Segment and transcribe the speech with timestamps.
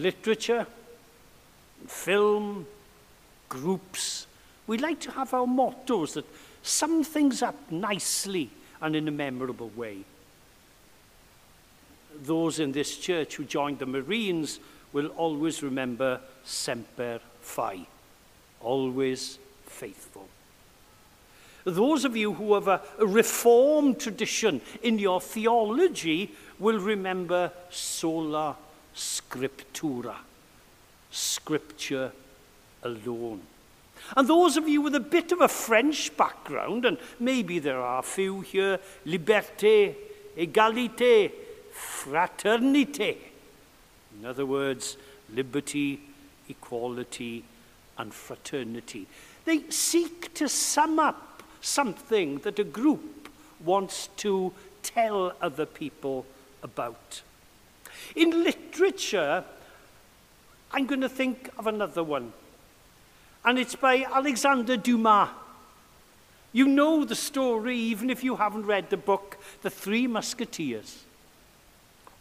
[0.00, 0.66] literature,
[1.80, 2.66] in film,
[3.48, 4.26] groups.
[4.66, 6.24] We like to have our mottos that
[6.62, 8.50] sum things up nicely
[8.80, 9.98] and in a memorable way.
[12.22, 14.58] Those in this church who joined the Marines
[14.92, 17.86] will always remember Semper Fi,
[18.60, 20.28] always faithful.
[21.64, 28.56] Those of you who have a, a reformed tradition in your theology will remember Sola
[28.94, 30.16] scriptura,
[31.10, 32.12] scripture
[32.82, 33.40] alone.
[34.16, 37.98] And those of you with a bit of a French background, and maybe there are
[38.00, 39.94] a few here, liberté,
[40.36, 41.30] égalité,
[41.74, 43.16] fraternité.
[44.18, 44.96] In other words,
[45.32, 46.00] liberty,
[46.48, 47.44] equality,
[47.98, 49.06] and fraternity.
[49.44, 53.28] They seek to sum up something that a group
[53.64, 56.24] wants to tell other people
[56.62, 57.20] about.
[58.14, 59.44] In literature,
[60.72, 62.32] I'm going to think of another one.
[63.44, 65.28] And it's by Alexander Dumas.
[66.52, 71.04] You know the story, even if you haven't read the book, The Three Musketeers.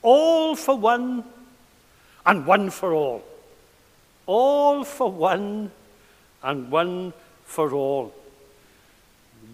[0.01, 1.23] All for one
[2.25, 3.23] and one for all.
[4.27, 5.71] All for one
[6.43, 7.11] and one
[7.45, 8.13] for all.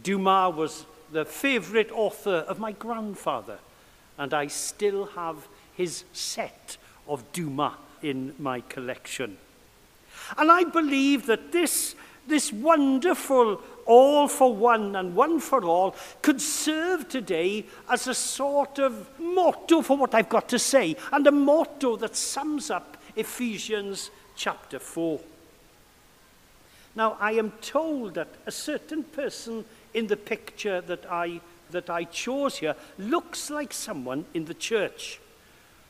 [0.04, 3.60] Dumas was the favourite author of my grandfather,
[4.18, 9.38] and I still have his set of Duma in my collection.
[10.38, 11.96] And I believe that this,
[12.28, 18.80] this wonderful all for one and one for all could serve today as a sort
[18.80, 24.10] of motto for what I've got to say, and a motto that sums up Ephesians
[24.36, 25.20] chapter 4.
[26.96, 32.06] Now, I am told that a certain person in the picture that I, that I
[32.06, 35.20] chose here looks like someone in the church.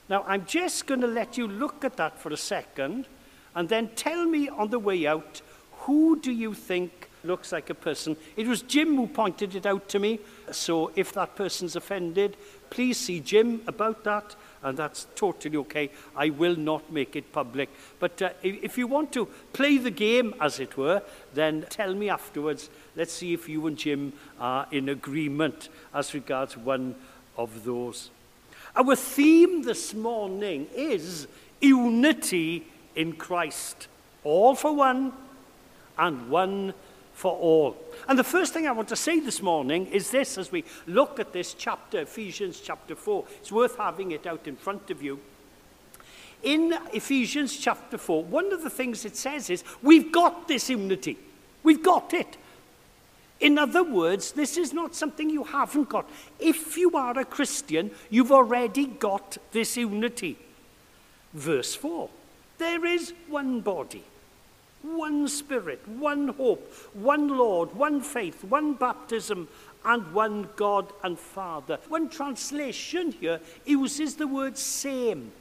[0.08, 3.08] Now, I'm just going to let you look at that for a second
[3.56, 5.42] and then tell me on the way out,
[5.80, 8.16] who do you think looks like a person?
[8.38, 10.20] It was Jim who pointed it out to me.
[10.52, 12.38] So if that person's offended,
[12.70, 14.36] please see Jim about that.
[14.62, 15.90] And that's totally okay.
[16.16, 17.70] I will not make it public.
[18.00, 21.02] But uh, if, if you want to play the game, as it were,
[21.34, 22.70] then tell me afterwards.
[22.96, 26.96] Let's see if you and Jim are in agreement as regards one
[27.38, 28.10] of those
[28.76, 31.28] Our theme this morning is
[31.62, 33.88] unity in Christ.
[34.26, 35.14] All for one
[35.98, 36.74] and one
[37.14, 37.78] for all.
[38.10, 41.22] And the first thing I want to say this morning is this as we look
[41.22, 43.24] at this chapter, Ephesians chapter 4.
[43.40, 45.22] It's worth having it out in front of you.
[46.44, 51.18] In Ephesians chapter 4, one of the things it says is we've got this unity.
[51.64, 52.36] We've got it.
[53.40, 56.10] In other words, this is not something you haven't got.
[56.40, 60.38] If you are a Christian, you've already got this unity.
[61.34, 62.10] Verse 4
[62.60, 64.04] There is one body,
[64.84, 69.50] one spirit, one hope, one Lord, one faith, one baptism,
[69.84, 71.78] and one God and Father.
[71.90, 75.32] One translation here uses the word same.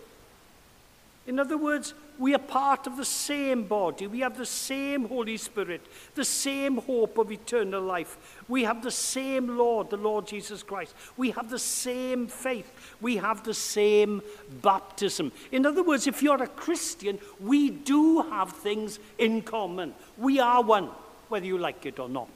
[1.27, 4.07] In other words, We are part of the same body.
[4.07, 5.81] We have the same Holy Spirit,
[6.15, 8.43] the same hope of eternal life.
[8.47, 10.95] We have the same Lord, the Lord Jesus Christ.
[11.17, 12.71] We have the same faith.
[13.01, 14.23] We have the same
[14.63, 15.33] baptism.
[15.51, 19.93] In other words, if you're a Christian, we do have things in common.
[20.17, 20.91] We are one,
[21.29, 22.31] whether you like it or not.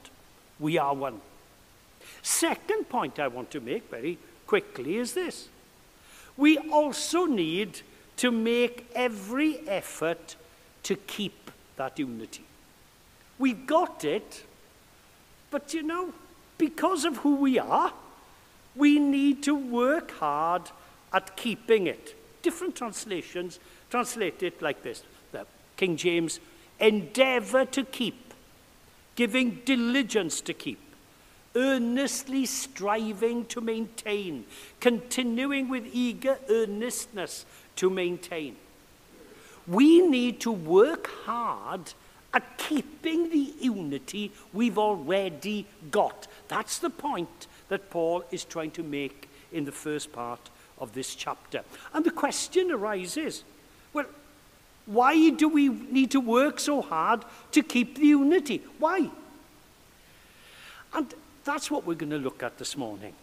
[0.59, 1.21] We are one.
[2.21, 5.47] Second point I want to make very quickly is this
[6.35, 7.81] we also need
[8.19, 10.35] to make every effort
[10.83, 12.43] to keep that unity.
[13.37, 14.43] We got it,
[15.51, 16.11] but you know,
[16.57, 17.93] because of who we are,
[18.75, 20.63] we need to work hard
[21.13, 22.13] at keeping it.
[22.41, 23.57] Different translations
[23.89, 25.01] translate it like this.
[25.31, 25.45] The
[25.77, 26.41] King James,
[26.77, 28.33] endeavour to keep,
[29.15, 30.79] giving diligence to keep,
[31.55, 34.43] earnestly striving to maintain,
[34.81, 37.45] continuing with eager earnestness
[37.79, 38.55] to maintain.
[39.65, 41.93] We need to work hard
[42.33, 46.27] at keeping the unity we've already got.
[46.49, 50.41] That's the point that Paul is trying to make in the first part
[50.77, 51.61] of this chapter.
[51.93, 53.43] And the question arises,
[53.93, 54.07] well,
[54.85, 57.23] why do we need to work so hard
[57.53, 58.61] to keep the unity?
[58.79, 59.09] Why?
[60.93, 61.07] And
[61.45, 63.13] that's what we're going to look at this morning.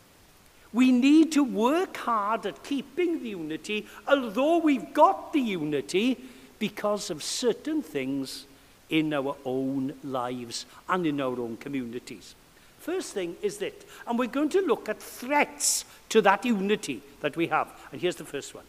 [0.73, 6.19] We need to work hard at keeping the unity, although we've got the unity,
[6.59, 8.47] because of certain things
[8.89, 12.35] in our own lives and in our own communities.
[12.81, 13.75] First thing is that,
[14.07, 17.69] and we're going to look at threats to that unity that we have.
[17.93, 18.65] And here's the first one.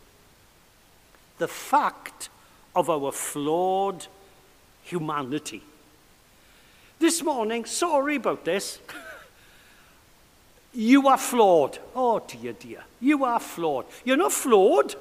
[1.37, 2.29] The fact
[2.75, 4.07] of our flawed
[4.83, 5.61] humanity.
[6.99, 8.79] This morning, sorry about this,
[10.73, 11.79] You are flawed.
[11.95, 12.83] Oh, dear, dear.
[12.99, 13.85] You are flawed.
[14.03, 14.95] You're not flawed,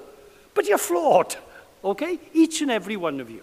[0.55, 1.37] but you're flawed.
[1.85, 2.19] Okay?
[2.33, 3.43] Each and every one of you.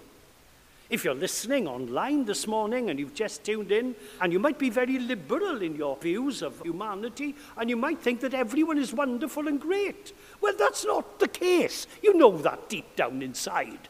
[0.90, 4.70] If you're listening online this morning and you've just tuned in, and you might be
[4.70, 9.48] very liberal in your views of humanity, and you might think that everyone is wonderful
[9.48, 10.14] and great.
[10.40, 11.88] Well, that's not the case.
[12.04, 13.88] You know that deep down inside.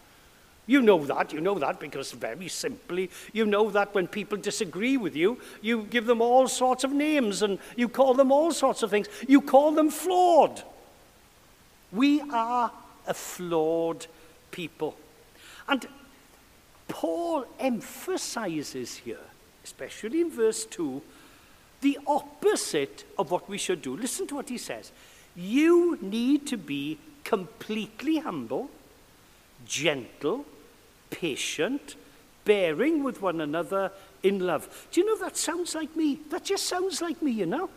[0.65, 4.95] You know that, you know that because very simply, you know that when people disagree
[4.95, 8.81] with you, you give them all sorts of names and you call them all sorts
[8.81, 9.07] of things.
[9.27, 10.63] You call them flawed.
[11.91, 12.71] We are
[13.05, 14.07] a flawed
[14.51, 14.95] people.
[15.67, 15.85] And
[16.87, 19.19] Paul emphasizes here,
[19.65, 21.01] especially in verse 2,
[21.81, 23.97] the opposite of what we should do.
[23.97, 24.93] Listen to what he says.
[25.35, 28.69] You need to be completely humble,
[29.67, 30.45] gentle,
[31.13, 31.95] patient,
[32.43, 33.91] bearing with one another
[34.23, 34.87] in love.
[34.91, 36.19] Do you know that sounds like me?
[36.31, 37.69] That just sounds like me, you know?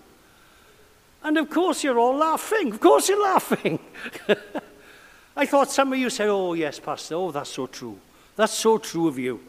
[1.23, 2.73] And of course, you're all laughing.
[2.73, 3.79] Of course, you're laughing.
[5.37, 7.15] I thought some of you said, Oh, yes, Pastor.
[7.17, 7.99] Oh, that's so true.
[8.37, 9.41] That's so true of you.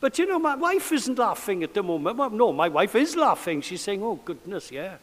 [0.00, 2.16] But you know, my wife isn't laughing at the moment.
[2.18, 3.60] Well, no, my wife is laughing.
[3.62, 4.96] She's saying, Oh, goodness, yeah.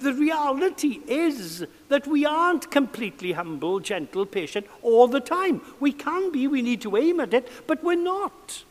[0.00, 5.60] The reality is that we aren't completely humble, gentle, patient all the time.
[5.80, 8.62] We can be, we need to aim at it, but we're not.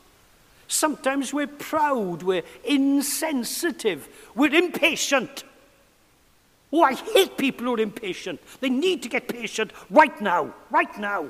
[0.69, 5.44] Sometimes we're proud, we're insensitive, we're impatient.
[6.71, 8.39] Oh, I hate people who are impatient.
[8.59, 11.29] They need to get patient right now, right now.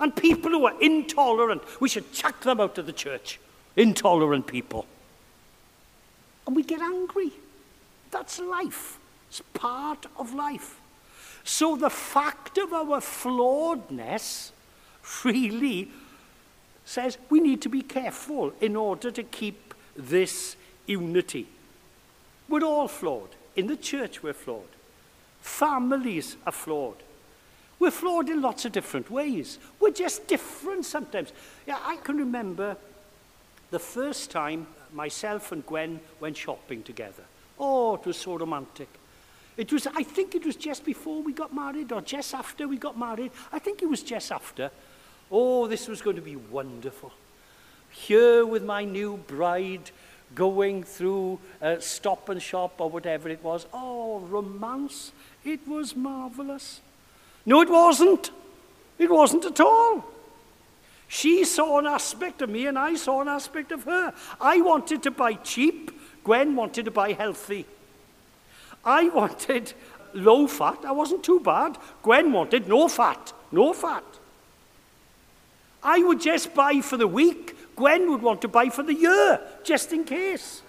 [0.00, 3.38] And people who are intolerant, we should chuck them out of the church.
[3.76, 4.86] Intolerant people.
[6.46, 7.32] And we get angry.
[8.10, 8.98] That's life.
[9.28, 10.80] It's part of life.
[11.44, 14.50] So the fact of our flawedness
[15.24, 15.88] really
[16.84, 20.56] says we need to be careful in order to keep this
[20.86, 21.46] unity.
[22.48, 23.30] We're all flawed.
[23.56, 24.68] In the church, we're flawed.
[25.42, 26.96] Families are flawed.
[27.78, 29.58] We're flawed in lots of different ways.
[29.80, 31.32] We're just different sometimes.
[31.66, 32.76] Yeah, I can remember
[33.70, 37.22] the first time myself and Gwen went shopping together.
[37.60, 38.88] Oh, it was so romantic.
[39.56, 42.76] It was, I think it was just before we got married or just after we
[42.78, 43.32] got married.
[43.52, 44.70] I think it was just after.
[45.30, 47.12] Oh, this was going to be wonderful.
[47.90, 49.90] Here with my new bride,
[50.34, 53.66] going through a stop and shop or whatever it was.
[53.72, 55.10] Oh, romance.
[55.44, 56.80] It was marvelous.
[57.44, 58.30] No, it wasn't.
[58.98, 60.04] It wasn't at all.
[61.08, 64.12] She saw an aspect of me and I saw an aspect of her.
[64.40, 65.90] I wanted to buy cheap.
[66.28, 67.64] Gwen wanted to buy healthy.
[68.84, 69.72] I wanted
[70.12, 70.76] low fat.
[70.86, 71.78] I wasn't too bad.
[72.02, 74.04] Gwen wanted no fat, no fat.
[75.82, 77.56] I would just buy for the week.
[77.76, 80.60] Gwen would want to buy for the year, just in case.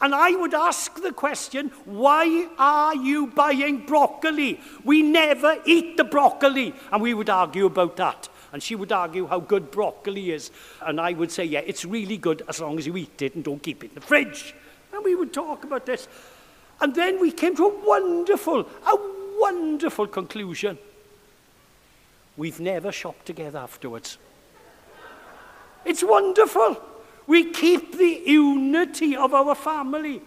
[0.00, 4.58] And I would ask the question, why are you buying broccoli?
[4.82, 6.74] We never eat the broccoli.
[6.90, 8.28] And we would argue about that.
[8.54, 10.52] And she would argue how good broccoli is.
[10.80, 13.42] And I would say, yeah, it's really good as long as you eat it and
[13.42, 14.54] don't keep it in the fridge.
[14.92, 16.06] And we would talk about this.
[16.80, 18.96] And then we came to a wonderful, a
[19.40, 20.78] wonderful conclusion.
[22.36, 24.18] We've never shopped together afterwards.
[25.84, 26.80] It's wonderful.
[27.26, 30.22] We keep the unity of our family.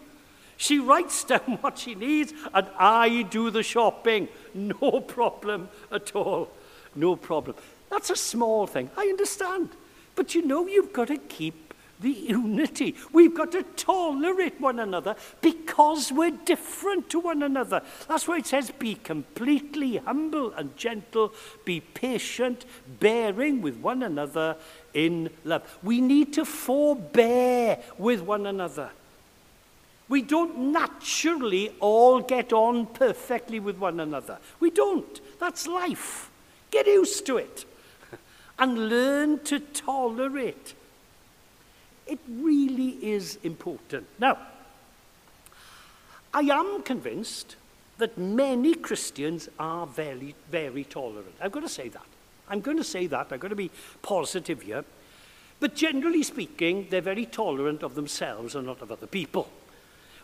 [0.57, 4.27] She writes down what she needs and I do the shopping.
[4.53, 6.49] No problem at all.
[6.93, 7.55] No problem.
[7.89, 8.89] That's a small thing.
[8.97, 9.69] I understand.
[10.15, 12.95] But you know, you've got to keep the unity.
[13.11, 17.81] We've got to tolerate one another because we're different to one another.
[18.07, 21.33] That's why it says, be completely humble and gentle,
[21.65, 22.65] be patient,
[22.99, 24.57] bearing with one another
[24.93, 25.63] in love.
[25.81, 28.91] We need to forbear with one another.
[30.07, 34.37] We don't naturally all get on perfectly with one another.
[34.59, 35.19] We don't.
[35.39, 36.29] That's life.
[36.69, 37.65] Get used to it.
[38.59, 40.73] and learn to tolerate.
[42.05, 44.07] It really is important.
[44.19, 44.37] Now,
[46.33, 47.55] I am convinced
[47.97, 51.33] that many Christians are very, very tolerant.
[51.41, 52.01] I've got to say that.
[52.49, 53.27] I'm going to say that.
[53.31, 53.71] I've got to be
[54.01, 54.85] positive here.
[55.59, 59.49] But generally speaking, they're very tolerant of themselves and not of other people.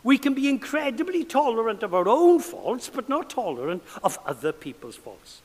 [0.04, 4.96] We can be incredibly tolerant of our own faults, but not tolerant of other people's
[4.96, 5.42] faults.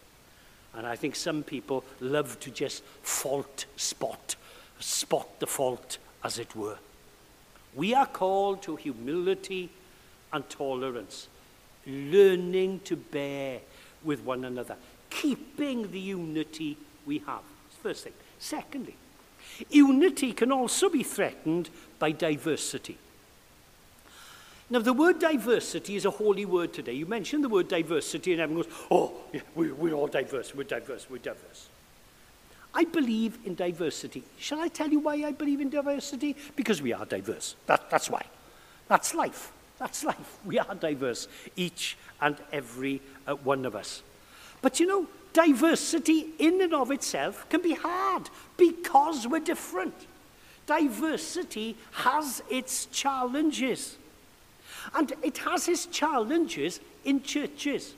[0.75, 4.37] And I think some people love to just fault spot,
[4.81, 6.79] spot the fault, as it were.
[7.75, 9.71] We are called to humility
[10.33, 11.29] and tolerance,
[11.87, 13.61] learning to bear
[14.05, 14.77] with one another,
[15.11, 17.43] keeping the unity we have.
[17.83, 18.13] First thing.
[18.39, 18.95] Secondly,
[19.71, 22.99] unity can also be threatened by diversity.
[24.71, 26.93] Now, the word diversity is a holy word today.
[26.93, 30.65] You mention the word diversity, and everyone goes, Oh, yeah, we, we're all diverse, we're
[30.65, 31.69] diverse, we're diverse.
[32.75, 34.23] I believe in diversity.
[34.39, 36.37] Shall I tell you why I believe in diversity?
[36.55, 37.57] Because we are diverse.
[37.67, 38.23] That, that's why.
[38.89, 39.53] That's life.
[39.79, 40.39] That's life.
[40.45, 44.03] We are diverse, each and every uh, one of us.
[44.61, 49.95] But you know, diversity in and of itself can be hard because we're different.
[50.67, 53.97] Diversity has its challenges.
[54.95, 57.95] And it has its challenges in churches.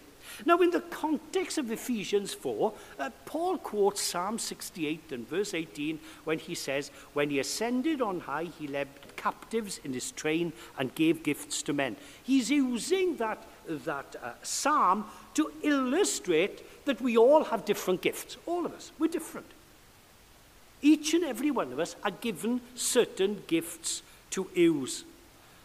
[0.47, 5.99] Now, in the context of Ephesians 4, uh, Paul quotes Psalm 68 and verse 18
[6.25, 10.95] when he says, When he ascended on high, he led captives in his train and
[10.95, 11.97] gave gifts to men.
[12.23, 15.05] He's using that, that uh, psalm
[15.35, 18.37] to illustrate that we all have different gifts.
[18.47, 19.47] All of us, we're different.
[20.81, 25.05] Each and every one of us are given certain gifts to use.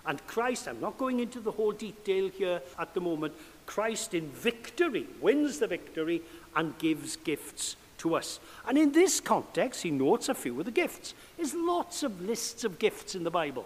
[0.08, 3.34] And Christ, I'm not going into the whole detail here at the moment,
[3.66, 6.22] Christ in victory wins the victory
[6.56, 8.40] and gives gifts to us.
[8.68, 11.14] And in this context, he notes a few of the gifts.
[11.38, 13.66] There's lots of lists of gifts in the Bible.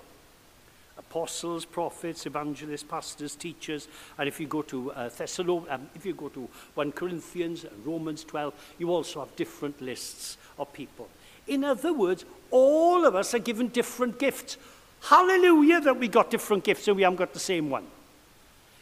[0.97, 6.13] Apostles, prophets, evangelists, pastors, teachers, and if you go to uh, Thessalonians, um, if you
[6.13, 11.07] go to 1 Corinthians and uh, Romans 12, you also have different lists of people.
[11.47, 14.57] In other words, all of us are given different gifts.
[15.01, 17.87] Hallelujah that we got different gifts and we haven't got the same one.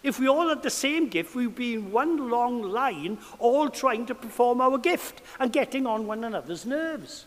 [0.03, 4.05] If we all had the same gift, we'd be in one long line, all trying
[4.07, 7.25] to perform our gift and getting on one another's nerves.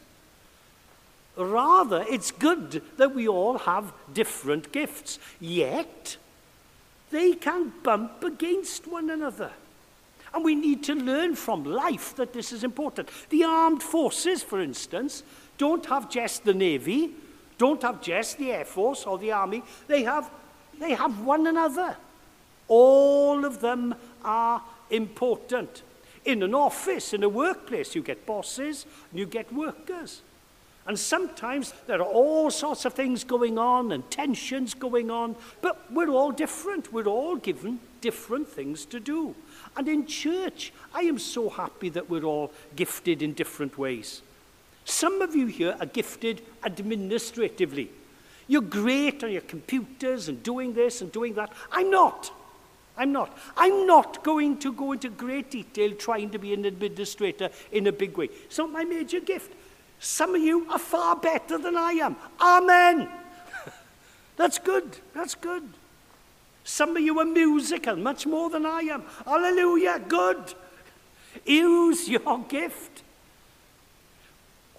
[1.37, 6.17] Rather, it's good that we all have different gifts, yet
[7.11, 9.53] they can bump against one another.
[10.33, 13.09] And we need to learn from life that this is important.
[13.31, 15.23] The armed forces, for instance,
[15.59, 17.13] don't have just the Navy,
[17.61, 19.63] don't have just the Air Force or the Army.
[19.87, 20.29] They have,
[20.81, 21.95] they have one another.
[22.69, 25.83] All of them are important.
[26.25, 30.23] In an office, in a workplace, you get bosses and you get workers.
[30.87, 35.93] And sometimes there are all sorts of things going on and tensions going on, but
[35.93, 36.91] we're all different.
[36.95, 39.35] We're all given different things to do.
[39.77, 44.23] And in church, I am so happy that we're all gifted in different ways.
[44.91, 47.91] Some of you here are gifted administratively.
[48.49, 51.53] You're great on your computers and doing this and doing that.
[51.71, 52.33] I'm not.
[52.97, 53.39] I'm not.
[53.57, 57.93] I'm not going to go into great detail trying to be an administrator in a
[57.93, 58.31] big way.
[58.47, 59.53] It's not my major gift.
[60.01, 62.17] Some of you are far better than I am.
[62.41, 63.09] Amen.
[64.37, 64.97] That's good.
[65.15, 65.69] That's good.
[66.65, 69.05] Some of you are musical, much more than I am.
[69.25, 70.01] Hallelujah.
[70.09, 70.55] Good.
[71.47, 73.05] Use your gift.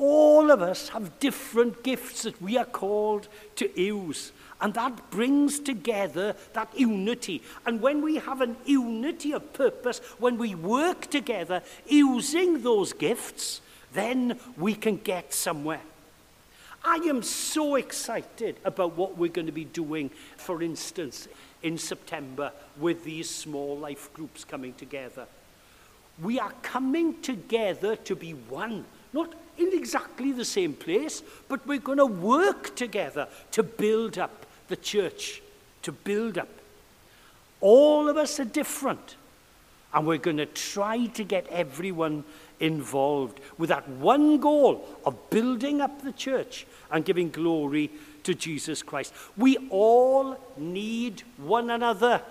[0.03, 4.31] All of us have different gifts that we are called to use.
[4.59, 7.43] And that brings together that unity.
[7.67, 13.61] And when we have an unity of purpose, when we work together using those gifts,
[13.93, 15.81] then we can get somewhere.
[16.83, 21.27] I am so excited about what we're going to be doing, for instance,
[21.61, 25.27] in September with these small life groups coming together.
[26.19, 31.79] We are coming together to be one, not in exactly the same place, but we're
[31.79, 35.41] going to work together to build up the church,
[35.81, 36.47] to build up.
[37.59, 39.15] All of us are different,
[39.93, 42.23] and we're going to try to get everyone
[42.59, 47.89] involved with that one goal of building up the church and giving glory
[48.23, 49.13] to Jesus Christ.
[49.35, 52.21] We all need one another.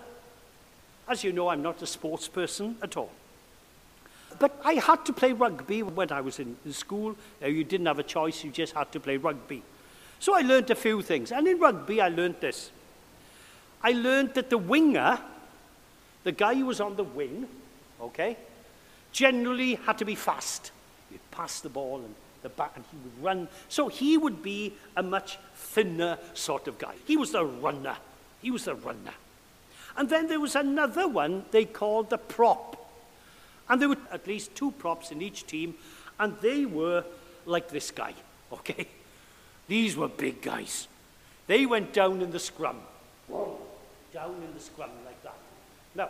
[1.08, 3.10] As you know, I'm not a sports person at all.
[4.38, 7.16] But I had to play rugby when I was in school.
[7.44, 9.62] You didn't have a choice, you just had to play rugby.
[10.18, 11.32] So I learned a few things.
[11.32, 12.70] And in rugby, I learned this.
[13.82, 15.18] I learned that the winger,
[16.24, 17.48] the guy who was on the wing,
[18.00, 18.36] okay,
[19.12, 20.70] generally had to be fast.
[21.10, 23.48] He'd pass the ball and the bat and he would run.
[23.70, 26.94] So he would be a much thinner sort of guy.
[27.06, 27.96] He was the runner.
[28.42, 29.14] He was the runner.
[29.96, 32.79] And then there was another one they called the prop.
[33.70, 35.74] And there were at least two props in each team,
[36.18, 37.04] and they were
[37.46, 38.12] like this guy,
[38.52, 38.86] okay?
[39.68, 40.88] These were big guys.
[41.46, 42.78] They went down in the scrum.
[44.12, 45.36] Down in the scrum like that.
[45.94, 46.08] Now,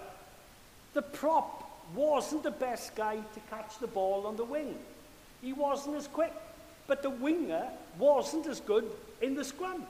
[0.94, 4.74] the prop wasn't the best guy to catch the ball on the wing.
[5.42, 6.32] He wasn't as quick,
[6.86, 7.66] but the winger
[7.98, 8.90] wasn't as good
[9.20, 9.84] in the scrum.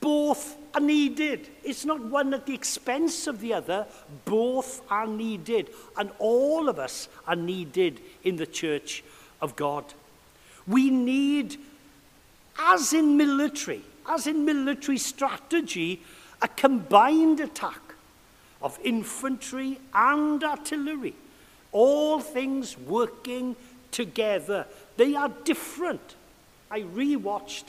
[0.00, 1.48] Both are needed.
[1.62, 3.86] It's not one at the expense of the other.
[4.24, 5.70] Both are needed.
[5.96, 9.04] And all of us are needed in the church
[9.42, 9.84] of God.
[10.66, 11.58] We need,
[12.58, 16.00] as in military, as in military strategy,
[16.42, 17.80] a combined attack
[18.62, 21.14] of infantry and artillery.
[21.72, 23.54] All things working
[23.90, 24.66] together.
[24.96, 26.00] They are different.
[26.70, 27.64] I rewatched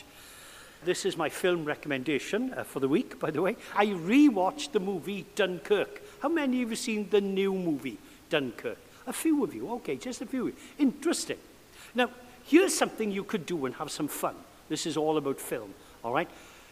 [0.84, 3.56] This is my film recommendation uh, for the week, by the way.
[3.76, 6.02] I re-watched the movie Dunkirk.
[6.24, 8.00] How many of you have seen the new movie,
[8.32, 8.78] Dunkirk?
[9.06, 10.52] A few of you, okay, just a few.
[10.80, 11.38] Interesting.
[11.94, 12.10] Now,
[12.48, 14.34] here's something you could do and have some fun.
[14.70, 15.72] This is all about film,
[16.04, 16.30] all right?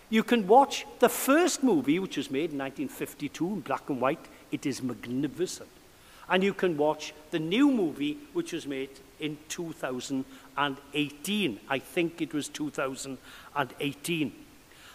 [0.10, 4.25] You can watch the first movie, which was made in 1952 in black and white.
[4.51, 5.70] It is magnificent.
[6.28, 11.59] And you can watch the new movie, which was made in 2018.
[11.69, 14.31] I think it was 2018.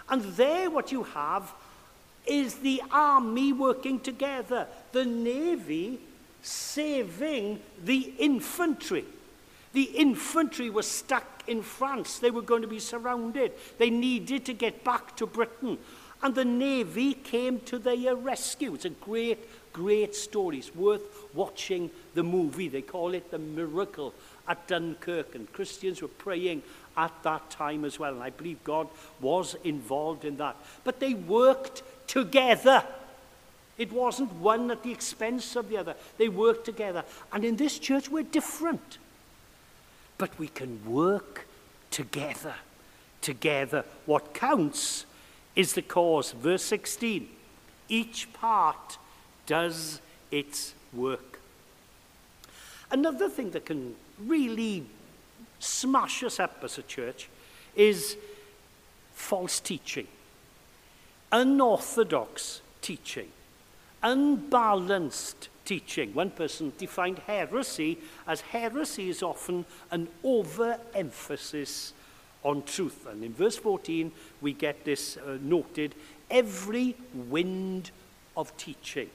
[0.09, 1.53] And there what you have
[2.27, 5.99] is the army working together, the navy
[6.43, 9.05] saving the infantry.
[9.73, 12.19] The infantry were stuck in France.
[12.21, 13.53] They were going to be surrounded.
[13.79, 15.79] They needed to get back to Britain.
[16.23, 18.75] And the Navy came to their rescue.
[18.75, 19.39] It's a great
[19.75, 21.03] great stories, worth
[21.35, 22.69] watching the movie.
[22.69, 24.15] They call it The Miracle
[24.49, 26.63] at Dunkirk, and Christians were praying
[26.97, 28.89] at that time as well, and I believe God
[29.21, 30.57] was involved in that.
[30.85, 32.85] But they worked together.
[33.77, 35.97] It wasn't one at the expense of the other.
[36.17, 37.05] They worked together.
[37.33, 38.99] And in this church, we're different.
[40.17, 41.47] But we can work
[41.91, 42.55] together.
[43.21, 43.85] Together.
[44.07, 45.07] What counts
[45.57, 46.31] is the cause.
[46.33, 47.29] Verse 16
[47.91, 48.97] each part
[49.47, 51.41] does its work.
[52.91, 54.85] Another thing that can really
[55.59, 57.29] smash us up as a church
[57.75, 58.17] is
[59.13, 60.07] false teaching,
[61.33, 63.29] unorthodox teaching,
[64.03, 66.13] unbalanced teaching.
[66.15, 71.93] One person defined heresy as heresy is often an overemphasis
[72.45, 73.07] on truth.
[73.11, 75.95] And in verse 14, we get this uh, noted
[76.31, 76.95] every
[77.31, 77.91] wind
[78.37, 79.09] of teaching.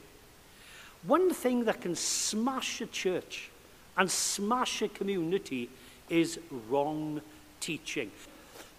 [1.06, 3.50] One thing that can smash a church
[3.98, 5.70] and smash a community
[6.10, 7.22] is wrong
[7.60, 8.12] teaching.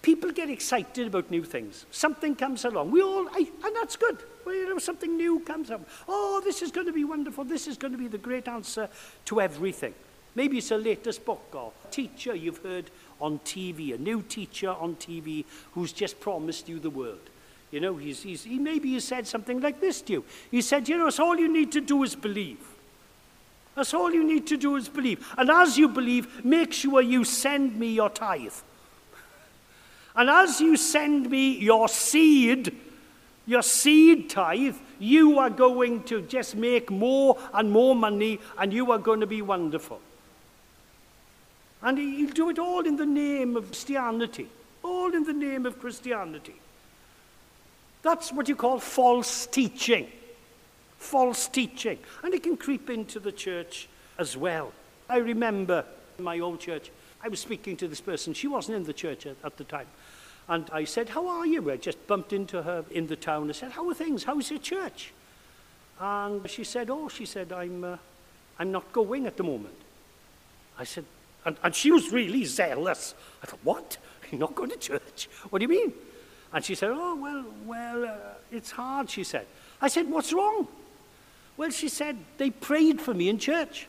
[0.02, 1.84] People get excited about new things.
[1.90, 2.90] Something comes along.
[2.90, 4.18] We all, I, and that's good.
[4.44, 5.82] Well, you know, something new comes up.
[6.08, 7.44] Oh, this is going to be wonderful.
[7.44, 8.88] This is going to be the great answer
[9.26, 9.94] to everything.
[10.34, 14.96] Maybe it's a latest book or teacher you've heard on TV, a new teacher on
[14.96, 17.20] TV who's just promised you the world.
[17.70, 20.24] You know, he's, he's, he maybe he said something like this to you.
[20.50, 22.58] He said, you know, it's all you need to do is believe.
[23.76, 25.24] That's all you need to do is believe.
[25.38, 28.52] And as you believe, make sure you send me your tithe.
[30.16, 32.74] And as you send me your seed,
[33.46, 38.90] your seed tithe, you are going to just make more and more money and you
[38.90, 40.00] are going to be wonderful.
[41.80, 44.48] And he'll do it all in the name of Christianity,
[44.82, 46.56] all in the name of Christianity.
[48.02, 50.10] That's what you call false teaching.
[50.98, 51.98] False teaching.
[52.22, 54.72] And it can creep into the church as well.
[55.08, 55.84] I remember
[56.18, 56.90] in my old church,
[57.22, 58.32] I was speaking to this person.
[58.32, 59.86] She wasn't in the church at, at the time.
[60.48, 61.70] And I said, How are you?
[61.70, 63.48] I just bumped into her in the town.
[63.50, 64.24] I said, How are things?
[64.24, 65.12] How's your church?
[66.00, 67.96] And she said, Oh, she said, I'm, uh,
[68.58, 69.74] I'm not going at the moment.
[70.78, 71.04] I said,
[71.44, 73.14] and, and she was really zealous.
[73.42, 73.98] I thought, What?
[74.30, 75.28] You're not going to church?
[75.50, 75.92] What do you mean?
[76.52, 78.16] And she said, oh, well, well, uh,
[78.50, 79.46] it's hard, she said.
[79.80, 80.66] I said, what's wrong?
[81.56, 83.86] Well, she said, they prayed for me in church.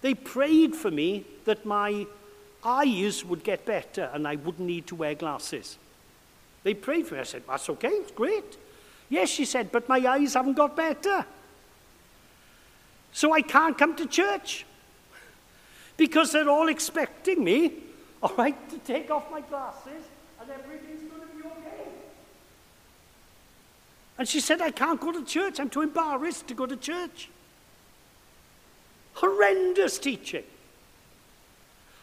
[0.00, 2.06] They prayed for me that my
[2.64, 5.78] eyes would get better and I wouldn't need to wear glasses.
[6.64, 7.20] They prayed for me.
[7.20, 8.56] I said, that's okay, it's great.
[9.08, 11.24] Yes, she said, but my eyes haven't got better.
[13.12, 14.64] So I can't come to church
[15.96, 17.74] because they're all expecting me,
[18.22, 20.02] all right, to take off my glasses
[20.50, 21.84] and everything's going to be okay.
[24.18, 25.58] And she said, I can't go to church.
[25.60, 27.28] I'm too embarrassed to go to church.
[29.14, 30.42] Horrendous teaching.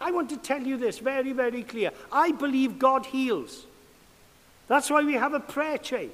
[0.02, 1.92] I want to tell you this very, very clear.
[2.12, 3.66] I believe God heals.
[4.68, 6.12] That's why we have a prayer chain.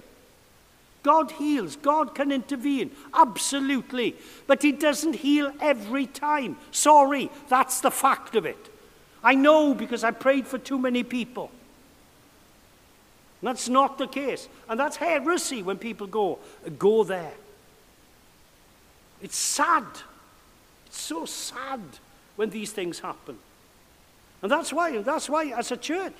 [1.04, 1.76] God heals.
[1.76, 2.90] God can intervene.
[3.14, 4.16] Absolutely.
[4.48, 6.58] But He doesn't heal every time.
[6.72, 8.58] Sorry, that's the fact of it.
[9.24, 11.52] I know because I prayed for too many people.
[13.46, 14.50] That's not the case.
[14.68, 16.40] And that's heresy when people go,
[16.80, 17.34] go there.
[19.22, 19.84] It's sad.
[20.88, 21.80] It's so sad
[22.38, 23.38] when these things happen.
[24.42, 26.14] And that's why, that's why as a church,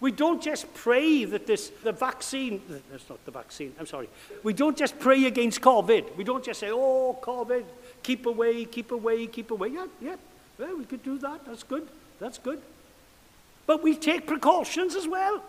[0.00, 2.60] we don't just pray that this, the vaccine,
[2.92, 4.10] that's not the vaccine, I'm sorry.
[4.42, 6.16] We don't just pray against COVID.
[6.16, 7.64] We don't just say, oh, COVID,
[8.02, 9.68] keep away, keep away, keep away.
[9.68, 10.16] Yeah, yeah,
[10.58, 11.46] yeah we could do that.
[11.46, 11.88] That's good.
[12.20, 12.60] That's good.
[13.66, 15.42] But we take precautions as well.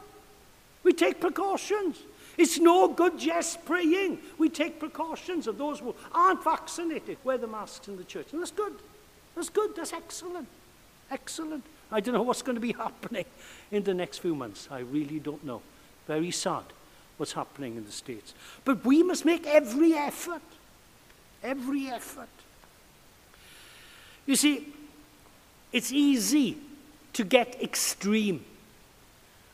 [0.83, 1.97] We take precautions.
[2.37, 4.19] It's no good just praying.
[4.37, 8.27] We take precautions of those who aren't vaccinated, wear the masks in the church.
[8.31, 8.73] And that's good.
[9.35, 9.75] That's good.
[9.75, 10.47] That's excellent.
[11.11, 11.63] Excellent.
[11.91, 13.25] I don't know what's going to be happening
[13.71, 14.67] in the next few months.
[14.71, 15.61] I really don't know.
[16.07, 16.63] Very sad
[17.17, 18.33] what's happening in the States.
[18.63, 20.41] But we must make every effort.
[21.43, 22.29] Every effort.
[24.25, 24.67] You see,
[25.73, 26.57] it's easy
[27.13, 28.45] to get extreme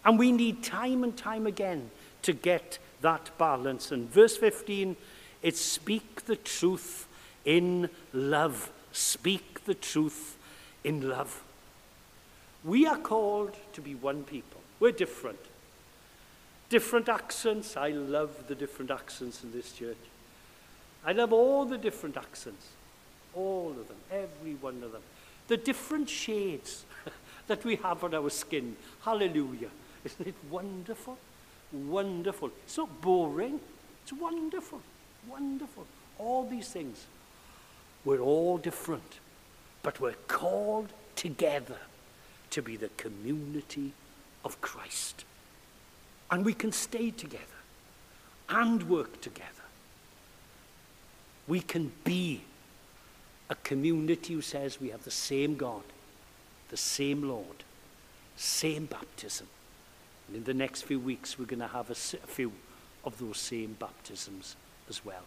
[0.06, 1.90] And we need time and time again
[2.22, 3.92] to get that balance.
[3.92, 4.96] And verse 15,
[5.42, 7.08] it's speak the truth
[7.44, 8.72] in love.
[8.92, 10.38] Speak the truth
[10.84, 11.42] in love.
[12.64, 14.62] We are called to be one people.
[14.80, 15.40] We're different.
[16.70, 17.76] Different accents.
[17.76, 19.98] I love the different accents in this church.
[21.04, 22.68] I love all the different accents.
[23.34, 23.98] All of them.
[24.12, 25.02] Every one of them.
[25.48, 26.86] The different shades
[27.48, 28.76] that we have on our skin.
[29.02, 29.70] Hallelujah.
[30.06, 31.18] Isn't it wonderful?
[31.74, 32.52] Wonderful.
[32.64, 33.60] It's not boring.
[34.04, 34.80] It's wonderful.
[35.28, 35.86] Wonderful.
[36.20, 37.06] All these things.
[38.06, 39.20] We're all different,
[39.82, 41.78] but we're called together
[42.52, 43.94] to be the community
[44.46, 45.26] of Christ.
[46.30, 47.44] And we can stay together
[48.48, 49.50] and work together.
[51.48, 52.42] We can be
[53.50, 55.84] a community who says we have the same God,
[56.70, 57.64] the same Lord,
[58.36, 59.48] same baptism,
[60.28, 62.52] And in the next few weeks, we're going to have a, a few
[63.04, 64.56] of those same baptisms
[64.90, 65.24] as well.